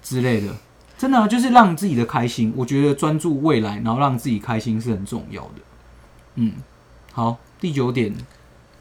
[0.00, 0.56] 之类的。
[1.00, 2.52] 真的啊，就是让自己的开心。
[2.54, 5.54] 我觉得专注未来，然后让自己开心是很重要的。
[6.34, 6.52] 嗯，
[7.14, 8.14] 好，第九点，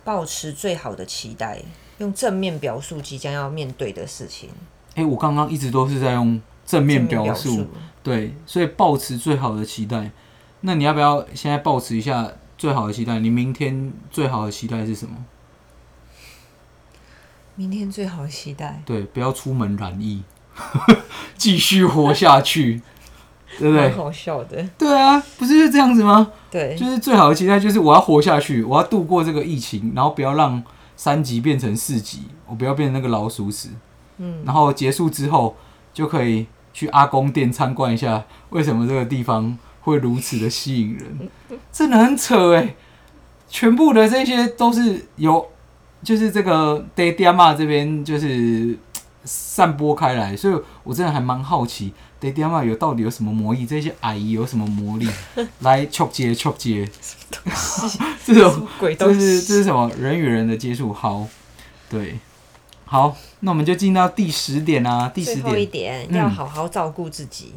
[0.04, 1.62] 保持最好的期待，
[2.00, 4.50] 用正面表述即将要面对的事情。
[4.96, 7.66] 欸，我刚刚一直都是在用正面表述，
[8.04, 10.12] 对，所以保持最好的期待。
[10.60, 13.18] 那你要不要现在保持一下最好的期待？
[13.20, 15.16] 你明天最好的期待是什么？
[17.56, 20.22] 明天最好的期待，对，不要出门染疫。
[21.38, 22.82] 继续活下去，
[23.58, 23.90] 对不对？
[23.92, 24.62] 好笑的。
[24.78, 26.32] 对啊，不是就这样子吗？
[26.52, 30.62] 对，就是最好的期待就是我要活下去，我要度过这个疫情，然后不要让
[30.96, 33.70] 三级变成四级，我不要变成那个老鼠屎。
[34.18, 35.56] 嗯，然后结束之后
[35.94, 41.30] 就可以去阿公店参观一下，为什么这个地方会如此的吸引人？
[41.72, 42.76] 真的很扯哎！
[43.48, 45.48] 全部的这些都是由，
[46.04, 48.78] 就是这个爹爹妈这边就是。
[49.26, 53.66] 散播开来，所以我真的还蛮好奇，爹爹妈有到底有什么魔力？
[53.66, 55.08] 这些阿姨有什么魔力
[55.60, 56.90] 来触接触接？
[58.26, 60.94] 这种鬼东西，这是这是什么人与人的接触？
[60.94, 61.28] 好，
[61.90, 62.18] 对，
[62.86, 67.54] 好，那我们就进到第十点啊，第十点，一点、嗯、要好好照顾自己。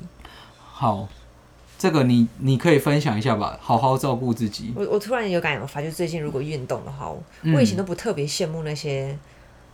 [0.58, 1.08] 好，
[1.78, 4.72] 这个你你可以分享一下吧，好好照顾自己。
[4.74, 7.08] 我我突然有感而发，就最近如果运动的话，
[7.54, 9.16] 我以前都不特别羡慕那些。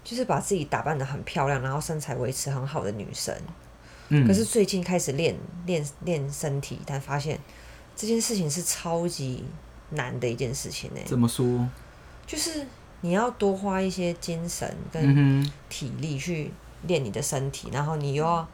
[0.09, 3.35] 就是把自己打扮的很漂亮，然后身材维持很好的女生。
[4.09, 7.39] 嗯，可是最近开始练练练身体，但发现
[7.95, 9.45] 这件事情是超级
[9.91, 11.01] 难的一件事情呢。
[11.05, 11.69] 怎么说？
[12.27, 12.67] 就是
[13.03, 16.51] 你要多花一些精神跟体力去
[16.87, 18.49] 练你的身体，然后你又要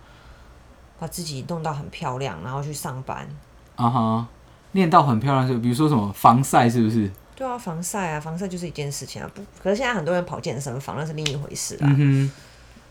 [0.98, 3.28] 把自己弄到很漂亮，然后去上班。
[3.76, 4.28] 啊哈，
[4.72, 7.08] 练到很漂亮是，比如说什么防晒是不是？
[7.36, 9.28] 对啊，防晒啊，防晒就是一件事情啊。
[9.34, 11.80] 不，可是现在很多人跑健身房，那是另一回事啦。
[11.82, 12.30] 嗯哼，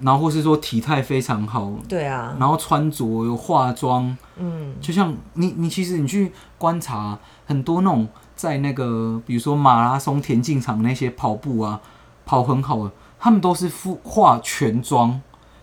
[0.05, 1.71] 然后或是说体态非常好。
[1.87, 2.35] 对啊。
[2.37, 11.79] 然后穿着有化妆，嗯，就像你，你其实你去观察很多那种在那个，比如说马拉松田径场那些跑步啊，
[12.25, 15.21] 跑很好的，他们都是敷化全妆，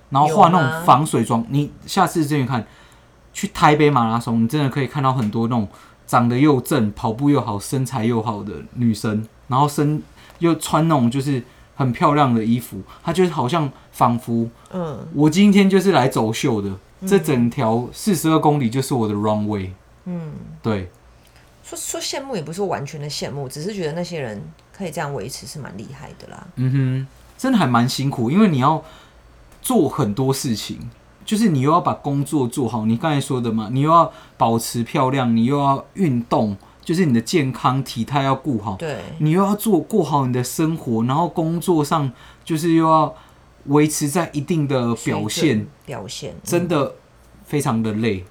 [0.08, 1.44] 然后化那种防水妆。
[1.50, 2.66] 你下次这边看，
[3.34, 5.68] 去台北马拉松，你真的可以看到很多那种。
[6.10, 10.02] 长得又正，跑步又好，身材又好的女生，然后身
[10.40, 11.40] 又穿那种就是
[11.76, 16.68] 很漂亮的衣服，她就是好像仿佛，嗯，我今天就是来走秀的，
[17.02, 19.70] 嗯、这整条四十二公里就是我的 runway，
[20.06, 20.90] 嗯，对，
[21.62, 24.42] 说说羡慕也不是完全的羡慕，只是觉得那些人
[24.76, 27.06] 可以这样维持是蛮厉害的啦，嗯哼，
[27.38, 28.82] 真的还蛮辛苦，因为你要
[29.62, 30.90] 做很多事情。
[31.30, 42.10] 就是你又要把工作做好，你刚才说的嘛，你又要保持漂亮，你又要运动，就是你的健康体态要顾好，对，你又要做过好你的生活，然后工作上
[42.44, 43.14] 就是又要
[43.66, 46.96] 维持在一定的表现，表现真的
[47.46, 48.24] 非常的累，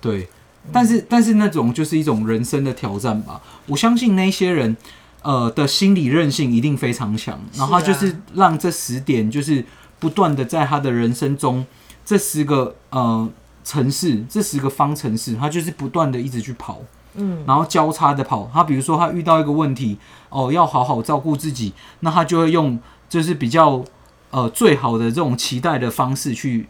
[0.00, 0.26] 对，
[0.72, 4.74] 但是但是那种就是一种人生的挑战吧，我相信那些人
[5.20, 9.62] 呃的心理韧性一定非常强，然后他就是让这十点就是
[9.98, 11.66] 不断的在他的人生中。
[12.04, 13.28] 这十个呃
[13.64, 16.80] 城市，这十个方程式，他就是不断的一直去跑，
[17.14, 18.50] 嗯，然后交叉的跑。
[18.52, 19.98] 他比如说他遇到一个问题，
[20.28, 22.78] 哦，要好好照顾自己，那他就会用
[23.08, 23.84] 就是比较
[24.30, 26.68] 呃最好的这种期待的方式去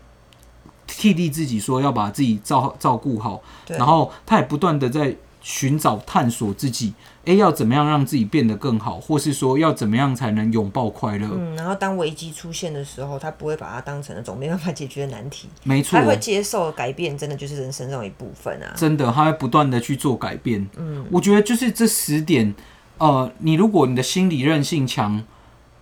[0.86, 3.40] 替替自己，说要把自己照照顾好。
[3.68, 6.94] 然后他也不断的在寻找探索自己。
[7.24, 11.28] 诶，要怎么样让自己变得更好，或是说要怎么样才能拥抱快乐？
[11.30, 18.74] 嗯，然后当危机出现的时候，他不会把它当成那种没办法解决的难题，没错，他会接受改变，真的就是人生中一部分啊！
[18.76, 20.68] 真的，他会不断的去做改变。
[20.76, 22.52] 嗯，我觉得就是这十点，
[22.98, 25.22] 呃，你如果你的心理韧性强，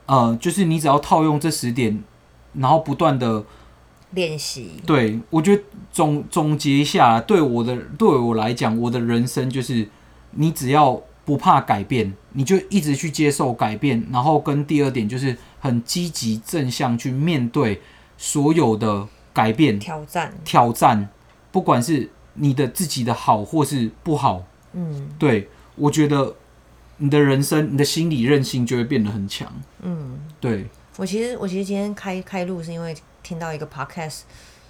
[0.04, 2.04] 呃，就是你只要套用这十点，
[2.52, 3.42] 然后不断的
[4.12, 4.70] 练习。
[4.86, 9.88] 对，我觉得总总结一下，对我的对我来讲，我的人生就是
[10.32, 11.02] 你只要。
[11.22, 17.80] 不怕改变，你就一直去接受改变，然后跟第二点就是很积极正向去面对
[18.18, 21.08] 所有的改变、挑战、挑战，
[21.52, 24.42] 不管是你的自己的好或是不好，
[24.72, 26.34] 嗯，对，我觉得
[26.96, 29.46] 你的人生、你的心理韧性就会变得很强，
[29.82, 30.66] 嗯，对。
[30.96, 32.92] 我其实我其实今天开开路是因为
[33.22, 34.20] 听到一个 podcast，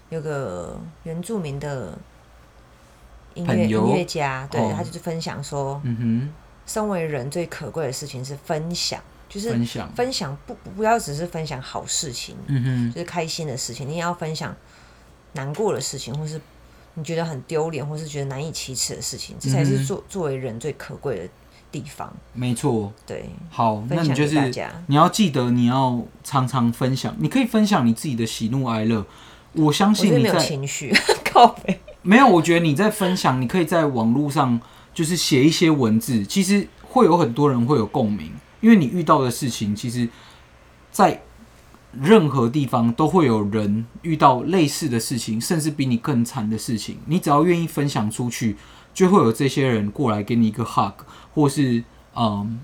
[0.09, 1.99] 有个原住民的
[3.35, 6.35] 音乐音乐家，对、哦、他就是分享说，嗯哼。
[6.67, 14.55] 身为人最可贵的事情是分享，就是分享，分享不不要只是分享好事情，嗯哼，就是开心的事情，你也要分享
[15.33, 16.41] 难过的事情，或是
[16.95, 21.29] 你觉得很丢脸，或是觉得难以启齿的事情，这才是作作为人最可贵的
[21.71, 22.13] 地方。
[22.33, 24.53] 没错，对，好，那你就是
[24.87, 29.05] 你要记得你要常常分享，你可以分享你自己的喜怒哀乐。
[29.53, 30.93] 我相信你在情绪，
[31.25, 34.61] 靠背，没有，我觉得你在分享，你可以在网络上。
[34.93, 40.07] 就是写一些文字，其实会有很多人会有共鸣，因为你遇到的事情，其实，
[40.91, 41.23] 在
[41.93, 46.99] 任何地方都会有人遇到类似的事情，甚至比你更惨的事情。
[47.07, 48.57] 你只要愿意分享出去，
[49.01, 50.93] 就会有这些人过来给你一个 hug，
[51.35, 51.83] 或是
[52.15, 52.61] 嗯，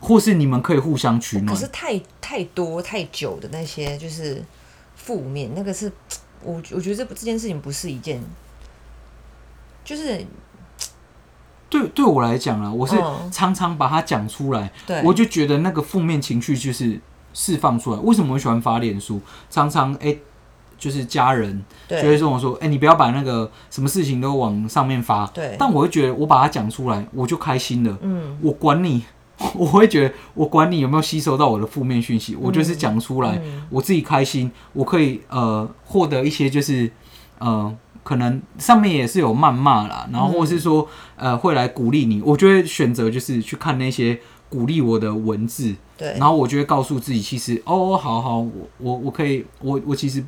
[0.00, 1.54] 或是你们可以互相取暖。
[1.54, 4.42] 可是太太多太久的那些就是
[4.96, 5.92] 负面，那个是
[6.42, 8.18] 我我觉得这这件事情不是一件，
[9.84, 10.24] 就是。
[11.68, 12.96] 对，对我来讲啊，我是
[13.30, 16.98] 常常把它讲出来，嗯、我就觉得那个负面情绪就是
[17.34, 18.00] 释放出来。
[18.00, 19.20] 为什么我喜欢发脸书？
[19.50, 20.16] 常常哎，
[20.82, 25.54] 就是家人就会跟我说：“哎对，你不要把那个什么事情都往上面发。”对。
[25.56, 27.96] 但我会觉得，我把它讲出来，我就开心了。
[28.02, 28.36] 嗯。
[28.42, 29.04] 我管你，
[29.54, 36.90] 我会觉得我管你有没有吸收到我的负面讯息，我就是讲出来，嗯、我自己开心，我可以呃获得一些就是
[37.38, 37.72] 呃。
[38.04, 42.20] 可能上面也是有谩骂啦，然后或是说，呃，会来鼓励你。
[42.20, 44.18] 我就会选择就是去看那些
[44.48, 46.08] 鼓励我的文字，对。
[46.18, 50.20] 然后我就会告诉自己，其实哦，好好，我我我可以，我我其实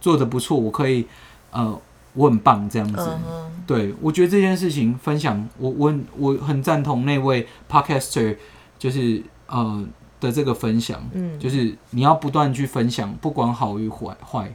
[0.00, 1.06] 做的不错，我可以，
[1.50, 1.78] 呃，
[2.14, 3.10] 我很棒这样子。
[3.28, 8.36] 嗯、对，我觉得这件事情分享，我我我很赞同那位 podcaster，
[8.78, 9.84] 就是呃
[10.20, 14.54] 的这个分享，嗯，就是你要不断去分享，不管好与坏坏。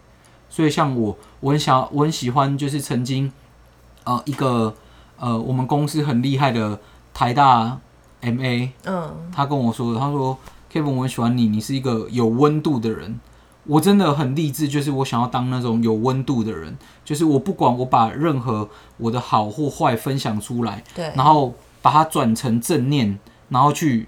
[0.49, 3.31] 所以像我，我很想，我很喜欢，就是曾经，
[4.03, 4.75] 呃，一个
[5.17, 6.79] 呃，我们公司很厉害的
[7.13, 7.79] 台大
[8.21, 10.37] MA，嗯，他跟我说，他说
[10.71, 13.19] ，Kevin，我很喜欢你，你是一个有温度的人。
[13.65, 24.07] 我真的很励志，就是我想要当那种有温度的人，就是我不管我把任何我的好或坏分享出来，对，然后把它转成正念，然后去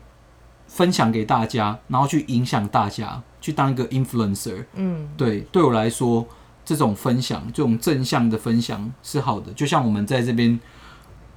[0.68, 4.66] 分享给大家，然后去影响大家，去当一个 influencer。
[4.74, 6.28] 嗯，对，对我来说，
[6.66, 9.54] 这种分享，这种正向的分享是好的。
[9.54, 10.60] 就像我们在这边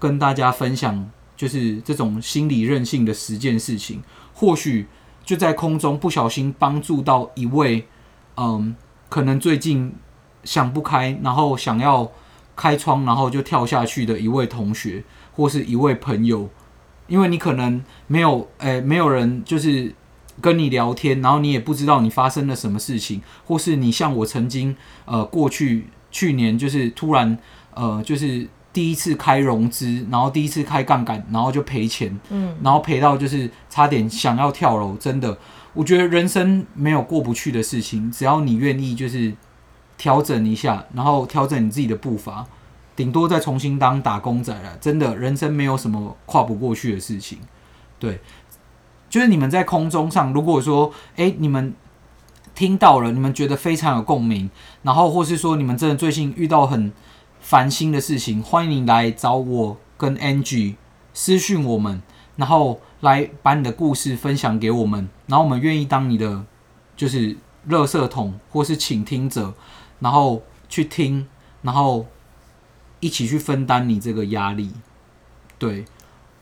[0.00, 4.02] 跟大家分享，就是这种心理韧性的十件事情，
[4.34, 4.88] 或许
[5.24, 7.86] 就在空中不小心帮助到一位。
[8.40, 8.76] 嗯，
[9.08, 9.92] 可能最近
[10.44, 12.08] 想不开，然后想要
[12.54, 15.02] 开窗，然后就跳下去的一位同学，
[15.34, 16.48] 或是一位朋友，
[17.08, 19.92] 因为你可能没有，诶、欸，没有人就是
[20.40, 27.36] 跟你聊天，然后你也不知道你发生了什么事情，或是你像我曾经，呃，过去去年就是突然，
[27.74, 35.36] 呃，就是第一次开融资，然后第一次开杠杆，然后就赔钱，嗯，然后赔到就是差点想要跳楼，真的。
[35.74, 39.34] 我觉得人生没有过不去的事情，只要你愿意，就是
[39.96, 42.46] 调整一下，然后调整你自己的步伐，
[42.96, 44.76] 顶多再重新当打工仔了。
[44.80, 47.38] 真的，人生没有什么跨不过去的事情。
[47.98, 48.20] 对，
[49.08, 51.74] 就是你们在空中上，如果说，诶，你们
[52.54, 54.50] 听到了，你们觉得非常有共鸣，
[54.82, 56.92] 然后或是说你们真的最近遇到很
[57.40, 60.74] 烦心的事情，欢迎你来找我跟 Angie
[61.12, 62.02] 私讯我们，
[62.38, 62.80] 然后。
[63.00, 66.44] 来把你的故事分享给我们，然后我们愿意当你的
[66.96, 67.36] 就是
[67.68, 69.54] 垃圾桶或是倾听者，
[70.00, 71.28] 然后去听，
[71.62, 72.04] 然后
[72.98, 74.72] 一起去分担你这个压力。
[75.60, 75.84] 对，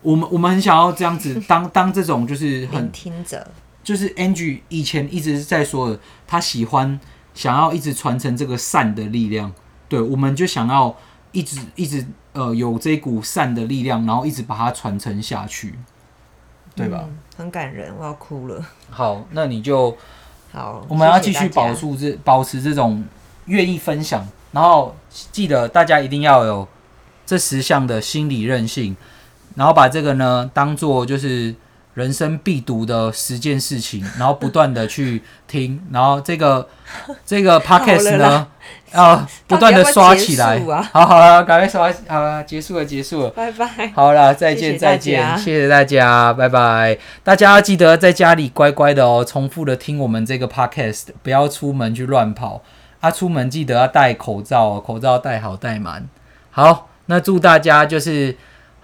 [0.01, 3.47] 我们我们很想要这样子 当当这种就是很听者，
[3.83, 6.99] 就是 Angie 以前一直在说的，他喜欢
[7.35, 9.53] 想要一直传承这个善的力量。
[9.87, 10.97] 对，我们就想要
[11.31, 12.03] 一直一直
[12.37, 15.73] 呃有这股善的力量，然后一直把它传承下去。
[16.75, 17.05] 对吧？
[17.07, 18.63] 嗯，很感人，我要哭了。
[18.91, 19.97] 好，那你就
[20.53, 20.85] 好。
[20.87, 23.03] 我们要继续保住这保持这种
[23.47, 24.95] 愿意分享，然后
[25.31, 26.67] 记得大家一定要有
[27.25, 28.95] 这十项的心理韧性，
[29.55, 31.55] 然后把这个呢当做就是。
[31.97, 36.67] 人生必读的十件事情， 然后不断的去听，然后这个
[37.25, 38.47] 这个 podcast 呢，
[38.93, 40.59] 要、 呃、不断的刷起来。
[40.93, 43.91] 好好了，赶快刷，好了，结束了，结束了，拜拜。
[43.95, 46.95] 好了，再见，再见，谢谢大家，拜拜。
[47.23, 52.61] 大家要记得在家里乖乖的哦，重复的听我们这个 podcast，不要出门去乱跑。
[52.99, 56.07] 啊，出门记得要戴口罩哦，口罩戴好戴满。
[56.51, 58.37] 好，那祝大家就是。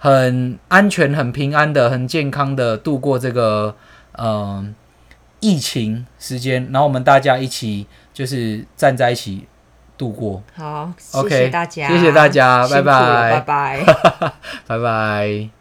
[0.04, 3.74] 很安全、很平安的、很健康的度过这个
[4.18, 4.66] 嗯、呃、
[5.40, 9.48] 疫情时间，然后我们大家一起就是站在一起
[9.96, 10.42] 度过。
[10.54, 12.92] 好谢谢大家，谢谢大家，拜拜，
[13.32, 13.84] 拜拜，
[14.66, 15.48] 拜拜。